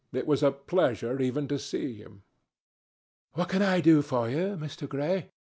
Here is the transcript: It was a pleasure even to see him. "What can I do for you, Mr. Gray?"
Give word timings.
It 0.11 0.25
was 0.25 0.41
a 0.41 0.49
pleasure 0.49 1.21
even 1.21 1.47
to 1.49 1.59
see 1.59 1.93
him. 1.93 2.23
"What 3.33 3.49
can 3.49 3.61
I 3.61 3.81
do 3.81 4.01
for 4.01 4.27
you, 4.31 4.57
Mr. 4.59 4.89
Gray?" 4.89 5.29